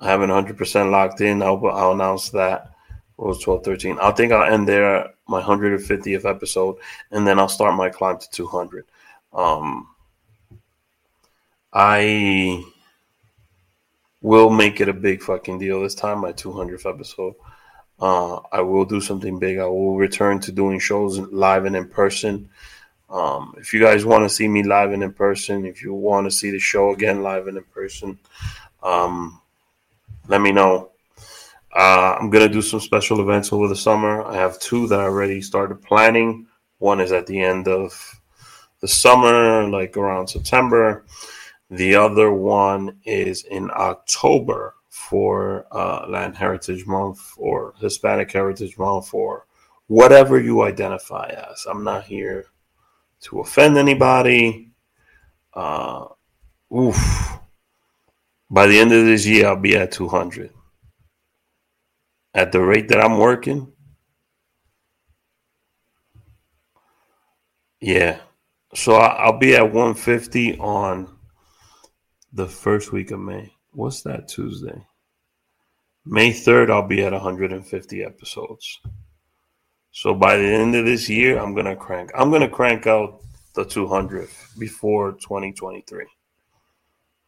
[0.00, 1.42] I haven't 100% locked in.
[1.42, 2.72] I'll, I'll announce that.
[3.16, 3.98] Rose 12, 13.
[4.00, 6.76] I think I'll end there my 150th episode,
[7.12, 8.84] and then I'll start my climb to 200.
[9.32, 9.88] Um,
[11.72, 12.64] I
[14.22, 17.34] will make it a big fucking deal this time, my 200th episode.
[18.00, 19.58] Uh, I will do something big.
[19.58, 22.48] I will return to doing shows live and in person.
[23.10, 26.26] Um, if you guys want to see me live and in person, if you want
[26.26, 28.18] to see the show again live and in person,
[28.82, 29.40] um,
[30.28, 30.90] let me know.
[31.74, 34.22] Uh, I'm gonna do some special events over the summer.
[34.22, 36.46] I have two that I already started planning.
[36.78, 38.20] One is at the end of
[38.80, 41.04] the summer, like around September.
[41.72, 49.14] The other one is in October for uh, Latin Heritage Month or Hispanic Heritage Month
[49.14, 49.46] or
[49.86, 51.64] whatever you identify as.
[51.66, 52.44] I'm not here
[53.22, 54.68] to offend anybody.
[55.54, 56.08] Uh,
[56.76, 57.38] oof.
[58.50, 60.50] By the end of this year, I'll be at 200.
[62.34, 63.72] At the rate that I'm working,
[67.80, 68.20] yeah.
[68.74, 71.11] So I'll be at 150 on
[72.32, 73.52] the first week of May.
[73.72, 74.86] What's that Tuesday?
[76.04, 78.80] May 3rd, I'll be at 150 episodes.
[79.92, 82.10] So by the end of this year, I'm gonna crank.
[82.14, 83.20] I'm gonna crank out
[83.54, 84.28] the 200
[84.58, 86.06] before 2023.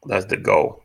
[0.06, 0.82] That's the goal.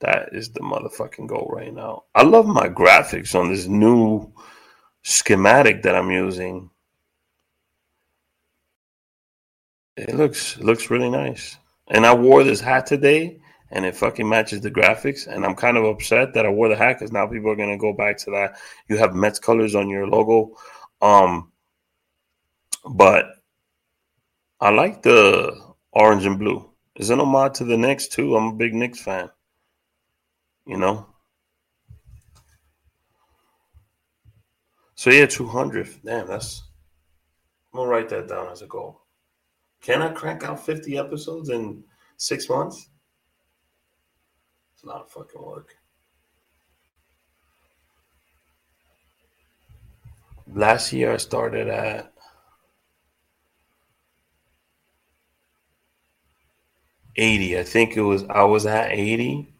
[0.00, 2.04] That is the motherfucking goal right now.
[2.14, 4.32] I love my graphics on this new
[5.02, 6.70] schematic that I'm using.
[9.96, 11.56] It looks looks really nice.
[11.88, 15.26] And I wore this hat today and it fucking matches the graphics.
[15.26, 17.76] And I'm kind of upset that I wore the hat because now people are gonna
[17.76, 18.56] go back to that.
[18.88, 20.56] You have Mets colors on your logo,
[21.02, 21.52] um,
[22.88, 23.26] but
[24.60, 25.60] I like the
[25.92, 26.70] orange and blue.
[26.96, 28.36] Is an homage to the Knicks too.
[28.36, 29.28] I'm a big Knicks fan.
[30.64, 31.06] You know.
[34.94, 35.88] So yeah, 200.
[36.04, 36.62] Damn, that's.
[37.72, 39.03] I'm gonna write that down as a goal.
[39.84, 41.84] Can I crank out 50 episodes in
[42.16, 42.88] six months?
[44.72, 45.76] It's not a fucking work.
[50.54, 52.14] Last year I started at
[57.16, 57.58] eighty.
[57.58, 59.52] I think it was I was at eighty.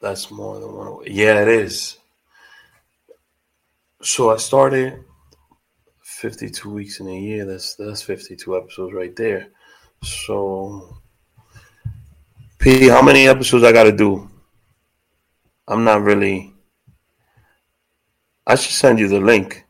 [0.00, 1.02] That's more than one.
[1.06, 1.98] Yeah, it is.
[4.02, 5.04] So I started
[6.20, 7.46] fifty-two weeks in a year.
[7.46, 9.48] That's that's fifty-two episodes right there.
[10.02, 10.98] So
[12.58, 14.28] P, how many episodes I got to do?
[15.66, 16.52] I'm not really.
[18.46, 19.64] I should send you the link.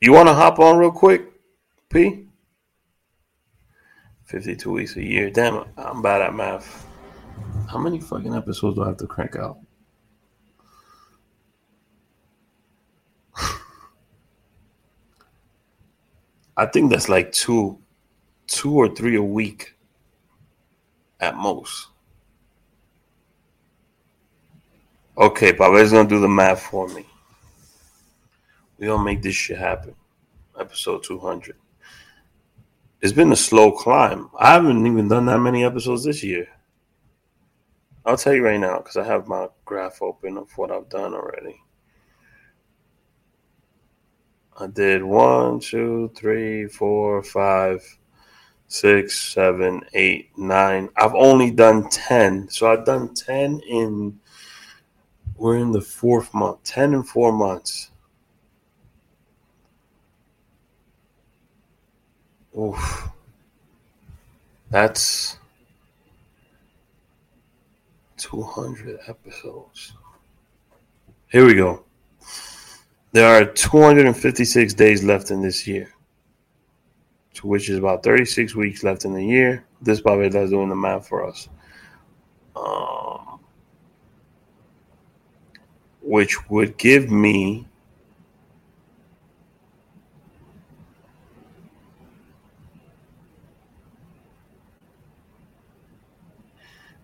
[0.00, 1.24] You want to hop on real quick,
[1.88, 2.26] P?
[4.26, 5.30] 52 weeks a year.
[5.30, 6.86] Damn, I'm bad at math.
[7.68, 9.58] How many fucking episodes do I have to crank out?
[16.56, 17.78] I think that's like two
[18.46, 19.74] two or three a week
[21.20, 21.88] at most.
[25.16, 27.06] Okay, Papa's gonna do the math for me.
[28.78, 29.94] We gonna make this shit happen.
[30.58, 31.56] Episode 200.
[33.00, 34.30] It's been a slow climb.
[34.38, 36.48] I haven't even done that many episodes this year.
[38.04, 41.14] I'll tell you right now because I have my graph open of what I've done
[41.14, 41.60] already.
[44.58, 47.80] I did one, two, three, four, five,
[48.68, 50.88] six, seven, eight, nine.
[50.96, 52.48] I've only done 10.
[52.50, 54.20] So I've done 10 in,
[55.36, 57.90] we're in the fourth month, 10 in four months.
[62.58, 63.08] Oof.
[64.70, 65.38] That's
[68.18, 69.92] 200 episodes.
[71.28, 71.84] Here we go.
[73.12, 75.92] There are 256 days left in this year
[77.42, 79.64] which is about 36 weeks left in the year.
[79.80, 81.48] This probably does doing the math for us.
[82.54, 83.40] Um,
[86.00, 87.66] which would give me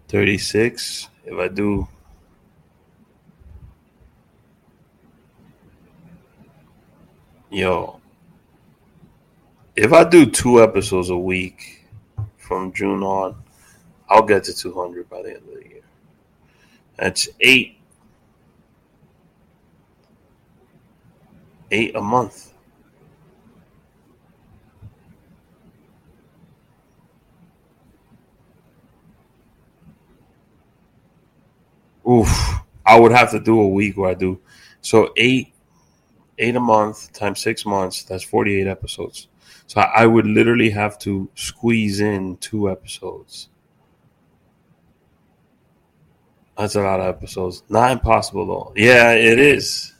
[0.09, 1.11] Thirty-six.
[1.27, 1.87] If I do
[7.51, 7.99] Yo,
[9.75, 11.87] if I do two episodes a week
[12.37, 13.43] from June on,
[14.11, 15.83] I'll get to 200 by the end of the year.
[16.99, 17.79] That's eight,
[21.71, 22.53] eight a month.
[32.07, 34.41] Oof, I would have to do a week where I do
[34.81, 35.53] so eight,
[36.39, 38.05] eight a month times six months.
[38.05, 39.29] That's 48 episodes.
[39.67, 43.49] So I would literally have to squeeze in two episodes.
[46.57, 47.63] That's a lot of episodes.
[47.69, 48.73] Not impossible though.
[48.75, 49.95] Yeah, it is.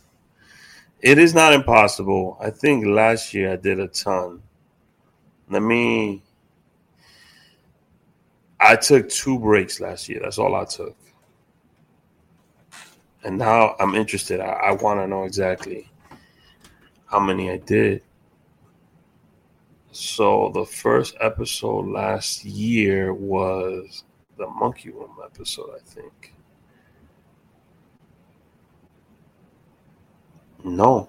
[1.01, 2.37] It is not impossible.
[2.41, 4.43] I think last year I did a ton.
[5.49, 6.23] Let me.
[8.59, 10.21] I took two breaks last year.
[10.21, 10.97] That's all I took.
[13.23, 14.41] And now I'm interested.
[14.41, 15.89] I, I want to know exactly
[17.11, 18.03] how many I did.
[19.91, 24.05] So the first episode last year was
[24.37, 26.35] the Monkey Room episode, I think.
[30.65, 31.09] No.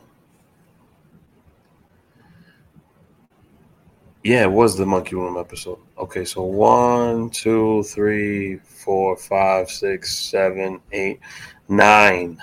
[4.23, 5.79] Yeah, it was the Monkey Room episode.
[5.97, 11.19] Okay, so one, two, three, four, five, six, seven, eight,
[11.67, 12.41] nine,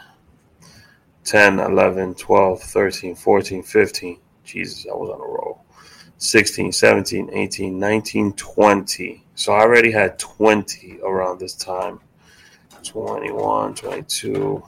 [1.26, 4.18] 10, 11, 12, 13, 14, 15.
[4.44, 5.64] Jesus, I was on a roll.
[6.18, 9.24] 16, 17, 18, 19, 20.
[9.34, 12.00] So I already had 20 around this time.
[12.84, 14.62] 21, 22,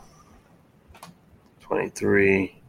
[1.60, 2.62] 23,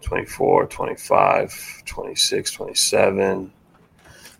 [0.00, 3.52] 24, 25, 26, 27,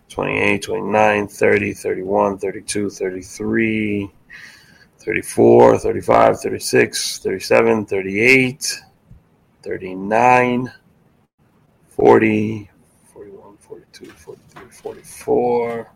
[0.08, 4.10] 28, 29, 30, 31, 32, 33,
[5.00, 8.80] 34, 35, 36, 37, 38,
[9.62, 10.72] 39,
[11.88, 12.70] 40,
[13.12, 15.90] 41, 42, 43, 44,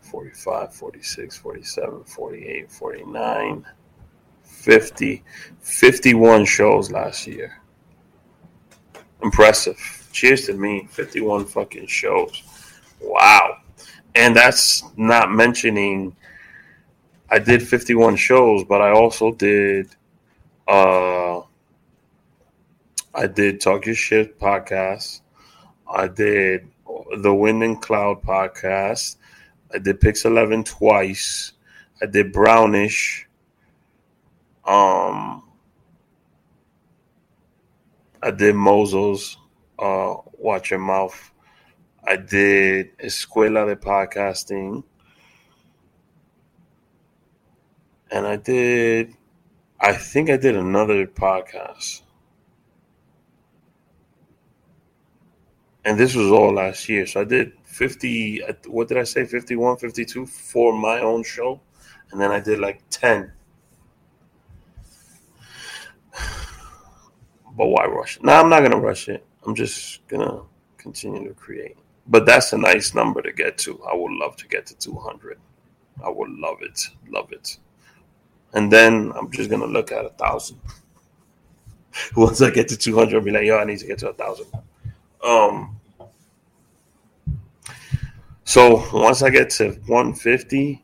[0.00, 3.66] 45, 46, 47, 48, 49,
[4.44, 5.24] 50,
[5.60, 7.60] 51 shows last year.
[9.22, 10.08] Impressive.
[10.12, 10.88] Cheers to me.
[10.90, 12.42] 51 fucking shows.
[13.00, 13.58] Wow.
[14.14, 16.16] And that's not mentioning
[17.28, 19.94] I did 51 shows, but I also did
[20.68, 21.40] uh
[23.14, 25.22] I did Talk Your Shit podcast.
[25.92, 26.68] I did
[27.18, 29.16] the Wind and Cloud podcast.
[29.74, 31.52] I did Pix 11 twice.
[32.00, 33.28] I did Brownish.
[34.64, 35.42] Um
[38.22, 39.36] I did Mozo's
[39.78, 41.32] uh Watch Your Mouth.
[42.04, 44.84] I did Escuela de Podcasting.
[48.10, 49.14] And I did,
[49.80, 52.02] I think I did another podcast.
[55.84, 57.06] And this was all last year.
[57.06, 61.60] So I did 50, what did I say, 51, 52 for my own show.
[62.10, 63.32] And then I did like 10.
[67.56, 68.24] But why rush it?
[68.24, 69.24] No, I'm not going to rush it.
[69.46, 70.42] I'm just going to
[70.76, 71.76] continue to create.
[72.08, 73.82] But that's a nice number to get to.
[73.84, 75.38] I would love to get to 200.
[76.04, 76.80] I would love it.
[77.08, 77.58] Love it
[78.56, 80.58] and then I'm just gonna look at a thousand.
[82.16, 84.14] Once I get to 200, I'll be like, yo, I need to get to a
[84.14, 84.46] thousand.
[85.22, 85.78] Um.
[88.44, 90.82] So once I get to 150,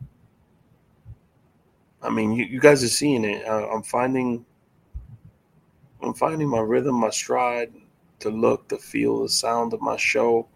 [2.03, 3.47] I mean, you, you guys are seeing it.
[3.47, 4.45] I, I'm finding,
[6.03, 7.73] I'm finding my rhythm, my stride,
[8.19, 10.49] the look, the feel, the sound of my show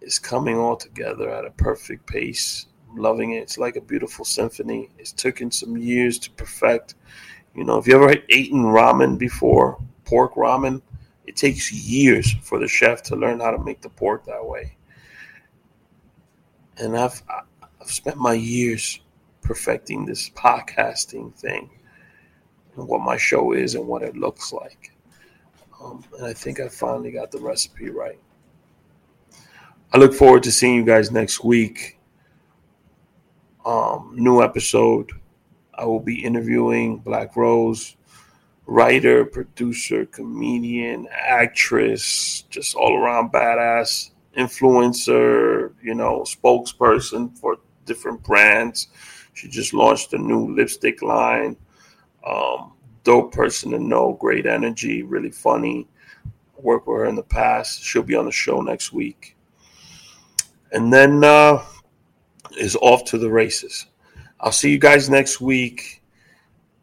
[0.00, 3.42] is coming all together at a perfect pace loving it.
[3.42, 4.90] It's like a beautiful symphony.
[4.98, 6.94] It's taken some years to perfect.
[7.54, 10.80] You know, if you ever eaten ramen before, pork ramen,
[11.26, 14.76] it takes years for the chef to learn how to make the pork that way.
[16.78, 17.22] And I've
[17.80, 19.00] I've spent my years
[19.42, 21.70] perfecting this podcasting thing
[22.76, 24.92] and what my show is and what it looks like.
[25.82, 28.18] Um, and I think I finally got the recipe right.
[29.92, 31.98] I look forward to seeing you guys next week
[33.64, 35.10] um, new episode.
[35.74, 37.96] I will be interviewing Black Rose,
[38.66, 48.88] writer, producer, comedian, actress, just all around badass, influencer, you know, spokesperson for different brands.
[49.34, 51.56] She just launched a new lipstick line.
[52.26, 55.88] Um, dope person to know, great energy, really funny.
[56.56, 57.82] Worked with her in the past.
[57.82, 59.36] She'll be on the show next week.
[60.70, 61.62] And then uh,
[62.58, 63.86] is off to the races.
[64.40, 66.02] I'll see you guys next week.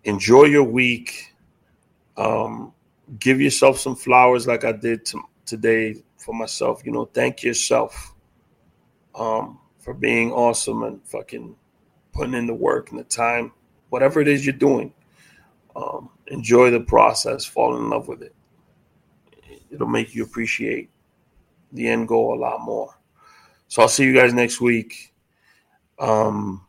[0.04, 1.34] Enjoy your week.
[2.18, 2.74] Um,
[3.20, 6.82] give yourself some flowers like I did to, today for myself.
[6.86, 8.14] You know, thank yourself
[9.16, 11.56] um, for being awesome and fucking
[12.14, 13.52] putting in the work and the time.
[13.90, 14.94] Whatever it is you're doing,
[15.76, 17.46] um, enjoy the process.
[17.46, 18.36] Fall in love with it.
[19.72, 20.90] It'll make you appreciate
[21.72, 22.98] the end goal a lot more.
[23.68, 25.09] So I'll see you guys next week.
[26.00, 26.66] Um,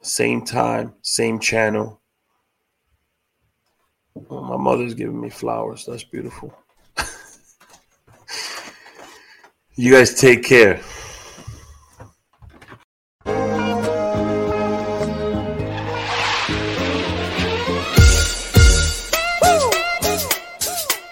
[0.00, 2.00] same time, same channel.
[4.30, 5.84] Oh, my mother's giving me flowers.
[5.86, 6.54] That's beautiful.
[9.74, 10.80] you guys take care.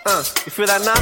[0.07, 0.97] Uh, you feel that now?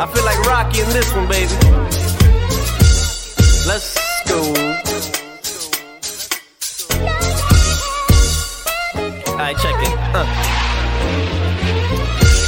[0.00, 2.03] I feel like Rocky in this one, baby.
[3.66, 3.96] Let's
[4.28, 4.40] go.
[9.32, 9.94] Alright, check it.
[10.12, 10.28] Uh.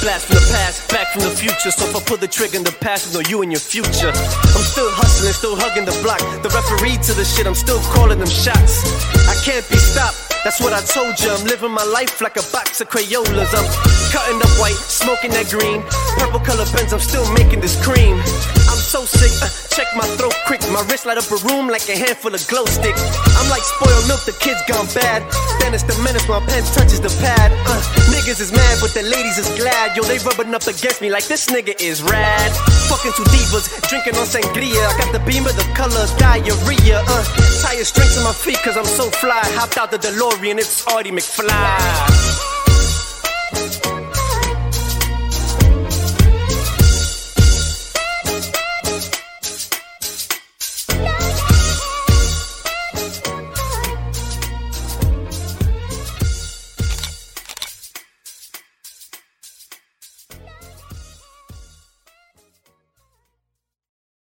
[0.03, 1.71] Blast from the past, back from the future.
[1.71, 4.13] So if I pull the trigger in the past, know you in your future.
[4.13, 6.21] I'm still hustling, still hugging the block.
[6.43, 8.85] The referee to the shit, I'm still calling them shots.
[9.27, 10.21] I can't be stopped.
[10.45, 11.33] That's what I told you.
[11.33, 13.57] I'm living my life like a box of Crayolas.
[13.57, 13.67] I'm
[14.13, 15.81] cutting up white, smoking that green.
[16.21, 18.21] Purple color pens, I'm still making this cream.
[18.67, 20.61] I'm so sick, uh, check my throat quick.
[20.71, 23.03] My wrist light up a room like a handful of glow sticks.
[23.39, 25.23] I'm like spoiled milk, the kids gone bad.
[25.61, 27.53] Dennis the menace, my pen touches the pad.
[27.67, 29.97] Uh, niggas is mad, but the ladies is glad.
[29.97, 32.51] Yo, they rubbing up against me like this nigga is rad.
[32.91, 34.83] Fucking two divas, drinking on sangria.
[34.83, 37.03] I got the beam of the colors, diarrhea.
[37.07, 37.25] Uh,
[37.63, 39.43] tie strings to my feet, cause I'm so fly.
[39.55, 42.36] Hopped out the DeLorean, it's Marty McFly.